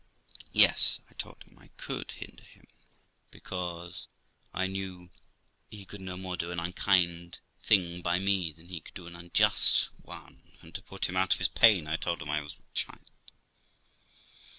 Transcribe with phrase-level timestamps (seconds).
[0.51, 2.65] Yes, I told him, I could hinder him,
[3.29, 4.07] because
[4.51, 5.11] I knew
[5.69, 9.15] he could no more do an unkind thing by me than he could do an
[9.15, 12.57] unjust one; and to put him out of his pain, I told him I was
[12.57, 13.11] with child.